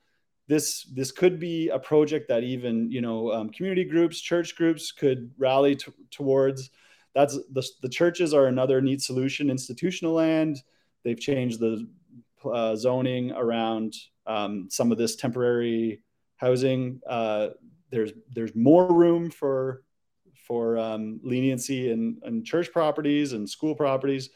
[0.47, 4.91] this this could be a project that even you know um, community groups, church groups
[4.91, 6.69] could rally t- towards.
[7.15, 9.49] That's the the churches are another neat solution.
[9.49, 10.61] Institutional land,
[11.03, 11.87] they've changed the
[12.43, 13.95] uh, zoning around
[14.27, 16.01] um, some of this temporary
[16.35, 16.99] housing.
[17.07, 17.49] Uh,
[17.91, 19.83] there's there's more room for
[20.43, 24.29] for um, leniency in, in church properties and school properties.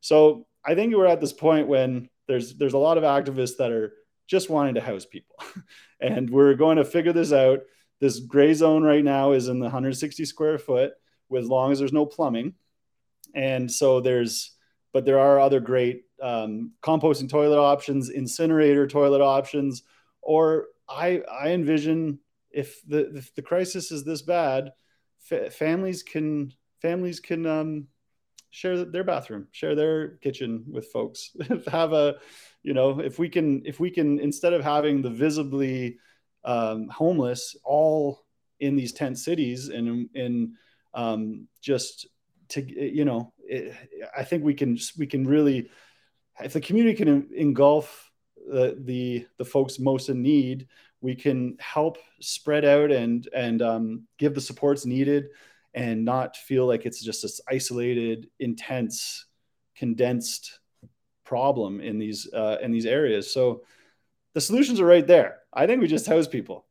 [0.00, 3.72] So I think we're at this point when there's there's a lot of activists that
[3.72, 3.94] are
[4.26, 5.36] just wanting to house people,
[6.00, 7.60] and we're going to figure this out.
[8.00, 10.92] This gray zone right now is in the 160 square foot,
[11.28, 12.54] with as long as there's no plumbing,
[13.34, 14.52] and so there's
[14.92, 19.82] but there are other great um, composting toilet options, incinerator toilet options,
[20.20, 22.20] or I I envision
[22.50, 24.72] if the if the crisis is this bad,
[25.22, 27.86] fa- families can families can um,
[28.52, 31.30] share their bathroom, share their kitchen with folks.
[31.68, 32.16] have a,
[32.62, 35.98] you know, if we can, if we can, instead of having the visibly
[36.44, 38.20] um, homeless all
[38.60, 40.54] in these tent cities and in
[40.94, 42.06] um, just
[42.48, 43.74] to, you know, it,
[44.16, 45.70] I think we can, we can really,
[46.40, 50.68] if the community can engulf the, the, the folks most in need,
[51.02, 55.28] we can help spread out and, and um, give the supports needed
[55.74, 59.26] and not feel like it's just this isolated, intense,
[59.76, 60.60] condensed
[61.24, 63.32] problem in these uh, in these areas.
[63.32, 63.62] So
[64.34, 65.38] the solutions are right there.
[65.52, 66.66] I think we just house people.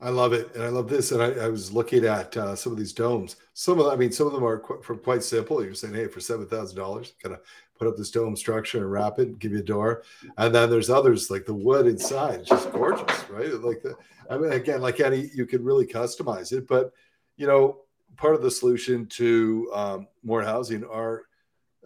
[0.00, 1.12] I love it, and I love this.
[1.12, 3.36] And I, I was looking at uh, some of these domes.
[3.52, 5.62] Some of I mean, some of them are qu- from quite simple.
[5.62, 7.42] You're saying, hey, for seven thousand dollars, kind of
[7.80, 10.02] put up this dome structure and wrap it, give you a door.
[10.36, 13.50] And then there's others like the wood inside, it's just gorgeous, right?
[13.54, 13.96] Like the,
[14.28, 16.92] I mean, again, like any, you can really customize it, but
[17.38, 17.78] you know,
[18.18, 21.22] part of the solution to um, more housing are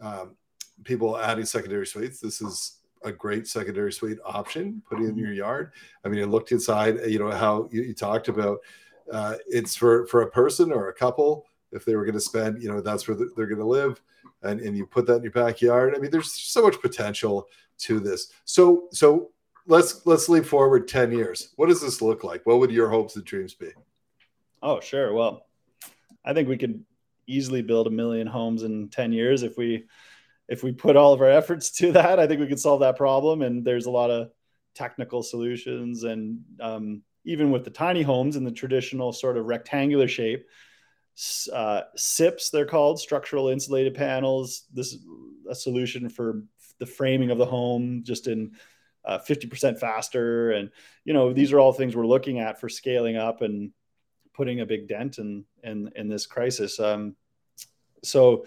[0.03, 0.35] um,
[0.83, 2.19] people adding secondary suites.
[2.19, 4.83] This is a great secondary suite option.
[4.89, 5.71] Put it in your yard.
[6.05, 6.99] I mean, I looked inside.
[7.07, 8.59] You know how you, you talked about.
[9.13, 12.61] Uh, it's for for a person or a couple if they were going to spend.
[12.61, 14.01] You know, that's where they're going to live,
[14.45, 15.95] and and you put that in your backyard.
[15.95, 18.33] I mean, there's so much potential to this.
[18.45, 19.31] So so
[19.67, 23.17] let's let's leap forward 10 years what does this look like what would your hopes
[23.17, 23.71] and dreams be
[24.65, 25.13] Oh, sure.
[25.13, 25.45] Well,
[26.25, 26.83] I think we could
[27.27, 29.85] easily build a million homes in 10 years if we
[30.49, 32.19] if we put all of our efforts to that.
[32.19, 33.43] I think we could solve that problem.
[33.43, 34.31] And there's a lot of
[34.75, 40.09] technical solutions, and um, even with the tiny homes in the traditional sort of rectangular
[40.09, 40.47] shape,
[41.53, 44.65] uh, SIPs they're called structural insulated panels.
[44.73, 45.05] This is
[45.49, 46.43] a solution for
[46.79, 48.53] the framing of the home, just in
[49.05, 50.53] uh, 50% faster.
[50.53, 50.71] And
[51.05, 53.73] you know these are all things we're looking at for scaling up and
[54.33, 56.81] putting a big dent in in in this crisis.
[56.81, 57.17] Um,
[58.03, 58.47] so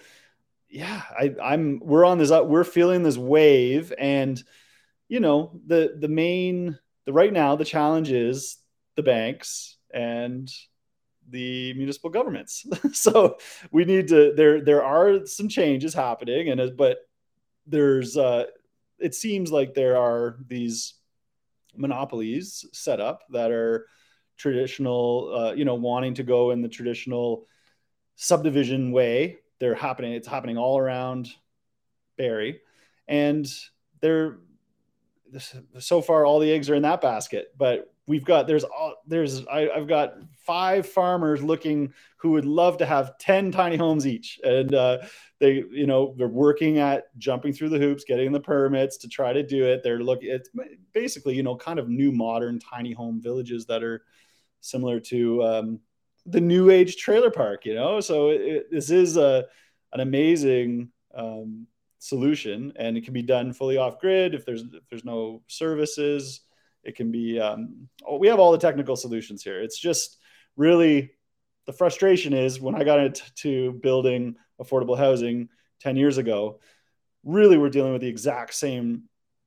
[0.70, 4.42] yeah, I, I'm we're on this we're feeling this wave, and
[5.08, 8.58] you know the the main the right now the challenge is
[8.96, 10.52] the banks and
[11.30, 12.66] the municipal governments.
[12.94, 13.38] so
[13.72, 17.00] we need to there there are some changes happening and but
[17.66, 18.46] there's uh
[19.00, 20.96] it seems like there are these
[21.76, 23.88] monopolies set up that are
[24.38, 27.48] traditional uh, you know wanting to go in the traditional
[28.16, 31.30] subdivision way they're happening it's happening all around
[32.18, 32.62] Barrie
[33.08, 33.48] and
[34.02, 34.38] they're
[35.80, 39.46] so far all the eggs are in that basket but we've got there's all there's
[39.48, 40.16] I, have got
[40.46, 44.40] five farmers looking who would love to have 10 tiny homes each.
[44.44, 45.00] And uh,
[45.40, 49.34] they you know they're working at jumping through the hoops getting the permits to try
[49.34, 49.84] to do it.
[49.84, 50.50] They're looking it's
[50.94, 54.04] basically you know kind of new modern tiny home villages that are
[54.62, 55.80] similar to um,
[56.26, 58.00] the new age trailer park you know?
[58.00, 59.46] So it, this is a
[59.94, 61.68] an amazing um,
[62.00, 66.42] solution and it can be done fully off grid if there's if there's no services
[66.88, 69.62] it can be, um, oh, we have all the technical solutions here.
[69.62, 70.18] It's just
[70.56, 71.12] really
[71.66, 75.50] the frustration is when I got into building affordable housing
[75.82, 76.60] 10 years ago,
[77.24, 79.04] really we're dealing with the exact same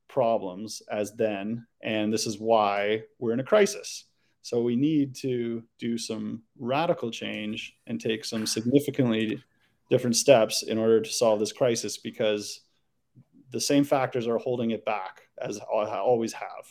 [0.06, 1.66] problems as then.
[1.82, 4.04] And this is why we're in a crisis.
[4.42, 9.42] So we need to do some radical change and take some significantly
[9.88, 12.60] different steps in order to solve this crisis because
[13.50, 16.66] the same factors are holding it back as I always have.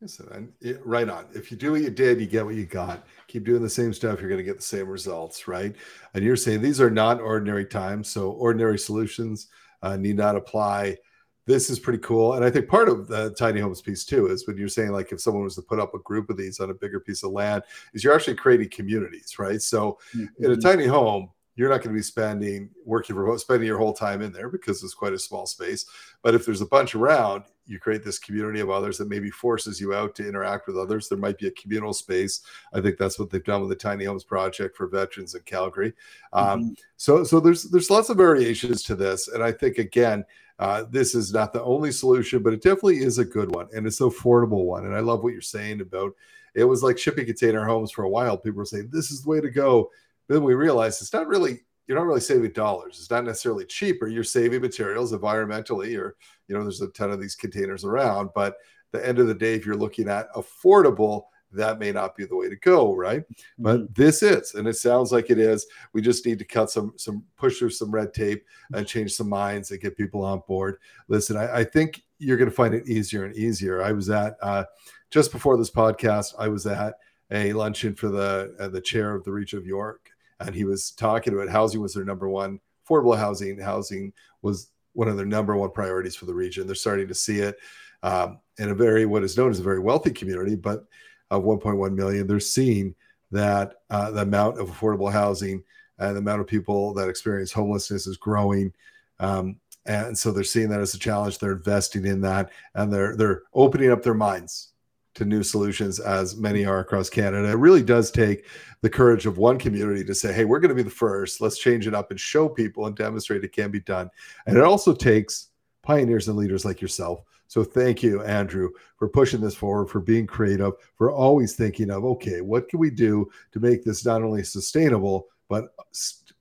[0.00, 1.24] Listen, and it, right on.
[1.34, 3.06] If you do what you did, you get what you got.
[3.28, 5.74] Keep doing the same stuff, you're going to get the same results, right?
[6.12, 9.48] And you're saying these are not ordinary times, so ordinary solutions
[9.82, 10.98] uh, need not apply.
[11.46, 14.46] This is pretty cool, and I think part of the tiny homes piece too is
[14.46, 16.70] when you're saying like if someone was to put up a group of these on
[16.70, 17.62] a bigger piece of land,
[17.94, 19.62] is you're actually creating communities, right?
[19.62, 20.44] So mm-hmm.
[20.44, 23.94] in a tiny home, you're not going to be spending working for spending your whole
[23.94, 25.86] time in there because it's quite a small space.
[26.22, 29.80] But if there's a bunch around, you create this community of others that maybe forces
[29.80, 31.08] you out to interact with others.
[31.08, 32.42] There might be a communal space.
[32.72, 35.92] I think that's what they've done with the Tiny Homes Project for veterans in Calgary.
[36.32, 36.72] Um, mm-hmm.
[36.96, 40.24] so, so there's there's lots of variations to this, and I think again.
[40.58, 43.86] Uh, this is not the only solution, but it definitely is a good one and
[43.86, 44.86] it's an affordable one.
[44.86, 46.14] And I love what you're saying about
[46.54, 48.38] it was like shipping container homes for a while.
[48.38, 49.90] People were saying this is the way to go
[50.28, 52.98] then we realized it's not really you're not really saving dollars.
[52.98, 54.08] It's not necessarily cheaper.
[54.08, 56.16] You're saving materials environmentally, or
[56.48, 58.30] you know, there's a ton of these containers around.
[58.34, 58.56] But
[58.92, 62.36] the end of the day, if you're looking at affordable, that may not be the
[62.36, 63.20] way to go, right?
[63.20, 63.62] Mm-hmm.
[63.62, 65.66] But this is, and it sounds like it is.
[65.92, 69.28] We just need to cut some, some push through some red tape and change some
[69.28, 70.78] minds and get people on board.
[71.08, 73.82] Listen, I, I think you're going to find it easier and easier.
[73.82, 74.64] I was at uh,
[75.10, 76.34] just before this podcast.
[76.38, 76.94] I was at
[77.30, 80.90] a luncheon for the uh, the chair of the Region of York and he was
[80.90, 83.58] talking about housing was their number one affordable housing.
[83.58, 86.66] Housing was one of their number one priorities for the region.
[86.66, 87.58] They're starting to see it
[88.02, 90.84] um, in a very what is known as a very wealthy community, but
[91.30, 92.94] of 1.1 million, they're seeing
[93.30, 95.62] that uh, the amount of affordable housing
[95.98, 98.72] and the amount of people that experience homelessness is growing.
[99.18, 101.38] Um, and so they're seeing that as a challenge.
[101.38, 104.72] They're investing in that, and they're they're opening up their minds
[105.16, 107.48] to new solutions as many are across Canada.
[107.48, 108.46] It really does take
[108.82, 111.40] the courage of one community to say, hey, we're going to be the first.
[111.40, 114.10] Let's change it up and show people and demonstrate it can be done.
[114.46, 115.48] And it also takes
[115.82, 117.20] pioneers and leaders like yourself.
[117.48, 122.04] So thank you, Andrew, for pushing this forward, for being creative, for always thinking of,
[122.04, 125.74] okay, what can we do to make this not only sustainable, but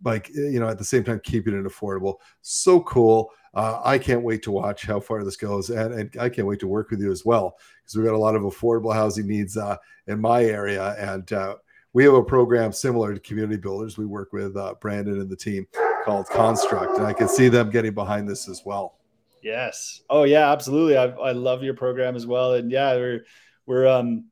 [0.03, 2.15] like, you know, at the same time, keeping it affordable.
[2.41, 3.31] So cool.
[3.53, 6.59] Uh, I can't wait to watch how far this goes, and, and I can't wait
[6.59, 9.55] to work with you as well because we've got a lot of affordable housing needs
[9.55, 9.77] uh,
[10.07, 11.55] in my area, and uh,
[11.93, 13.97] we have a program similar to Community Builders.
[13.97, 15.65] We work with uh, Brandon and the team
[16.03, 18.97] called Construct, and I can see them getting behind this as well.
[19.41, 20.01] Yes.
[20.09, 20.97] Oh yeah, absolutely.
[20.97, 23.25] I, I love your program as well, and yeah, we're
[23.65, 24.25] we're um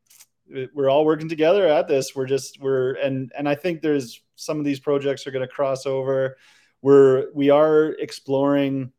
[0.73, 2.15] we're all working together at this.
[2.15, 5.53] We're just we're and and I think there's some of these projects are going to
[5.53, 6.37] cross over.
[6.81, 8.91] We're we are exploring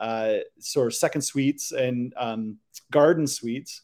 [0.00, 2.58] uh, sort of second suites and um,
[2.90, 3.82] garden suites.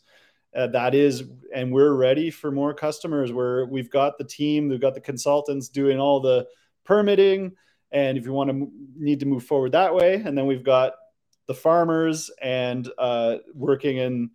[0.57, 3.33] Uh, that is, and we're ready for more customers.
[3.33, 6.47] Where we've got the team, we've got the consultants doing all the
[6.85, 7.53] permitting,
[7.93, 10.95] and if you want to need to move forward that way, and then we've got
[11.47, 14.31] the farmers and uh, working in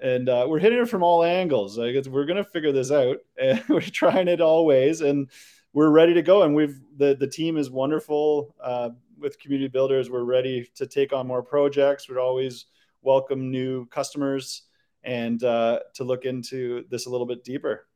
[0.00, 1.78] and uh, we're hitting it from all angles.
[1.78, 5.00] Like we're gonna figure this out, and we're trying it always.
[5.00, 5.30] and
[5.78, 6.42] we're ready to go.
[6.42, 8.52] And we've the the team is wonderful.
[8.60, 12.08] Uh, with community builders, we're ready to take on more projects.
[12.08, 12.66] We'd always
[13.02, 14.62] welcome new customers
[15.04, 17.86] and uh, to look into this a little bit deeper.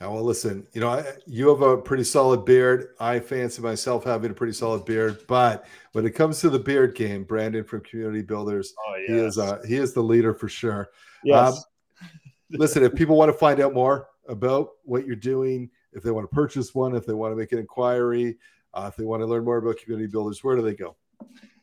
[0.00, 2.94] Now, well, listen, you know, you have a pretty solid beard.
[3.00, 6.94] I fancy myself having a pretty solid beard, but when it comes to the beard
[6.94, 9.08] game, Brandon from Community Builders, oh, yes.
[9.08, 10.90] he is uh, he is the leader for sure.
[11.24, 11.56] Yes.
[11.56, 12.08] Um,
[12.50, 16.30] listen, if people want to find out more about what you're doing, if they want
[16.30, 18.38] to purchase one, if they want to make an inquiry,
[18.72, 20.96] uh, if they want to learn more about community builders, where do they go?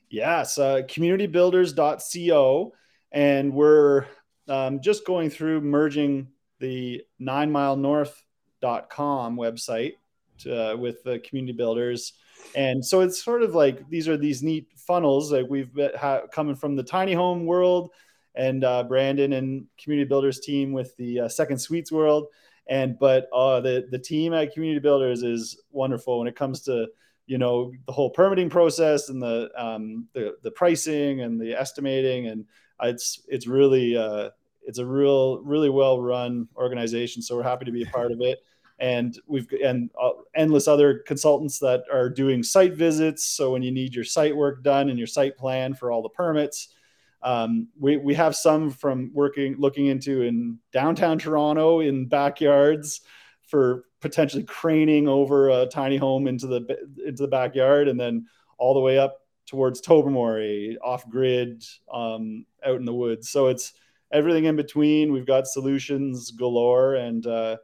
[0.10, 2.74] Yes, uh, communitybuilders.co.
[3.12, 4.06] And we're
[4.48, 6.28] um, just going through merging
[6.60, 9.94] the nine mile north.com website
[10.40, 12.14] to, uh, with the community builders.
[12.56, 16.56] And so it's sort of like these are these neat funnels like we've ha- coming
[16.56, 17.92] from the tiny home world
[18.36, 22.28] and uh, Brandon and community builders team with the uh, second suites world
[22.68, 26.88] and but uh, the the team at Community Builders is wonderful when it comes to
[27.28, 32.28] you know the whole permitting process and the um, the, the pricing and the estimating.
[32.28, 32.46] And
[32.82, 34.30] it's it's really uh,
[34.64, 37.22] it's a real really well run organization.
[37.22, 38.40] So we're happy to be a part of it.
[38.80, 43.24] And we've and uh, endless other consultants that are doing site visits.
[43.26, 46.10] So when you need your site work done and your site plan for all the
[46.10, 46.75] permits
[47.22, 53.02] um, we, we have some from working, looking into in downtown Toronto in backyards
[53.48, 58.26] for potentially craning over a tiny home into the, into the backyard and then
[58.58, 63.30] all the way up towards Tobermory off grid, um, out in the woods.
[63.30, 63.74] So it's
[64.12, 65.12] everything in between.
[65.12, 67.58] We've got solutions galore and, uh,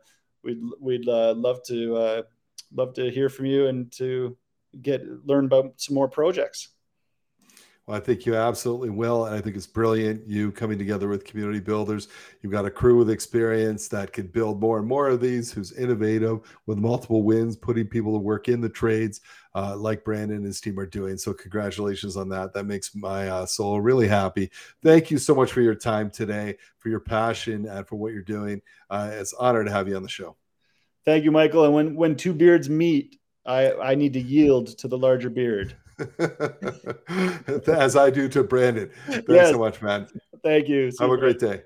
[0.44, 2.22] we'd, we'd, uh, love to, uh,
[2.74, 4.36] love to hear from you and to
[4.82, 6.70] get, learn about some more projects.
[7.88, 9.26] Well, I think you absolutely will.
[9.26, 12.10] And I think it's brilliant you coming together with community builders.
[12.42, 15.72] You've got a crew with experience that could build more and more of these, who's
[15.74, 19.22] innovative with multiple wins, putting people to work in the trades
[19.56, 21.18] uh, like Brandon and his team are doing.
[21.18, 22.54] So, congratulations on that.
[22.54, 24.52] That makes my uh, soul really happy.
[24.84, 28.22] Thank you so much for your time today, for your passion, and for what you're
[28.22, 28.62] doing.
[28.90, 30.38] Uh, it's an honor to have you on the show.
[31.04, 31.66] Thank you, Michael.
[31.66, 35.76] And when, when two beards meet, I, I need to yield to the larger beard.
[37.68, 38.90] as I do to Brandon.
[39.08, 39.52] Thanks yes.
[39.52, 40.08] so much, man.
[40.44, 40.92] Thank you.
[41.00, 41.64] Have a great day.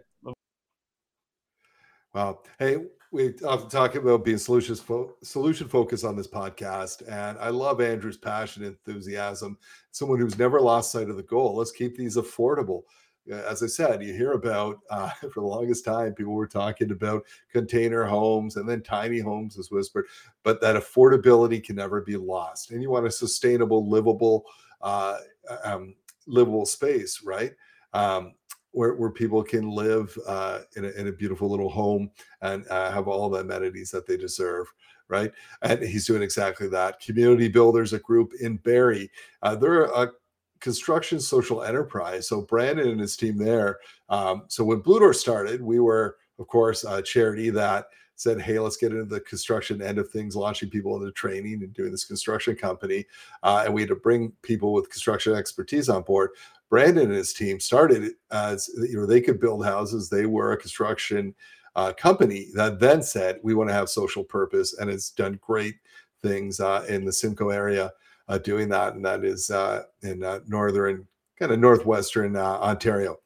[2.13, 2.39] Wow.
[2.59, 2.77] Hey,
[3.11, 7.81] we often talk about being solutions fo- solution focused on this podcast, and I love
[7.81, 9.57] Andrew's passion, enthusiasm.
[9.91, 11.55] Someone who's never lost sight of the goal.
[11.55, 12.83] Let's keep these affordable
[13.31, 17.25] as I said, you hear about uh, for the longest time, people were talking about
[17.51, 20.05] container homes and then tiny homes is whispered,
[20.43, 22.71] but that affordability can never be lost.
[22.71, 24.45] And you want a sustainable, livable,
[24.81, 25.19] uh,
[25.63, 25.95] um,
[26.27, 27.53] livable space, right?
[27.93, 28.33] Um,
[28.71, 32.11] where, where people can live uh, in, a, in a beautiful little home
[32.41, 34.67] and uh, have all the amenities that they deserve
[35.07, 35.31] right?
[35.61, 36.99] And he's doing exactly that.
[36.99, 39.11] Community Builders, a group in Barrie,
[39.43, 40.11] uh, they're a
[40.59, 42.27] construction social enterprise.
[42.27, 43.79] So Brandon and his team there.
[44.09, 48.59] Um, so when Blue Door started, we were, of course, a charity that said, "Hey,
[48.59, 52.05] let's get into the construction end of things, launching people into training and doing this
[52.05, 53.05] construction company."
[53.43, 56.31] Uh, and we had to bring people with construction expertise on board.
[56.69, 60.09] Brandon and his team started as you know they could build houses.
[60.09, 61.35] They were a construction
[61.75, 65.75] uh, company that then said, "We want to have social purpose," and it's done great
[66.23, 67.91] things uh, in the Simcoe area
[68.27, 71.07] uh, doing that, and that is uh, in uh, northern,
[71.37, 73.17] kind of northwestern uh, Ontario.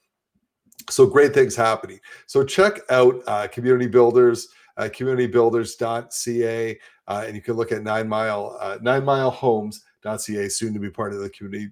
[0.89, 1.99] So great things happening.
[2.25, 4.47] So check out uh, Community Builders,
[4.77, 10.89] uh, communitybuilders.ca, and you can look at Nine Mile Nine Mile Homes.ca, soon to be
[10.89, 11.71] part of the Community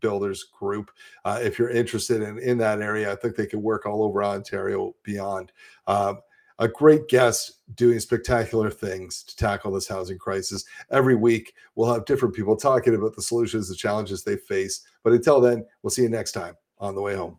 [0.00, 0.90] Builders group.
[1.26, 4.94] if you're interested in in that area, I think they can work all over Ontario
[5.02, 5.52] beyond.
[5.86, 6.18] Um,
[6.58, 10.64] a great guest doing spectacular things to tackle this housing crisis.
[10.90, 14.82] Every week, we'll have different people talking about the solutions, the challenges they face.
[15.02, 17.38] But until then, we'll see you next time on the way home.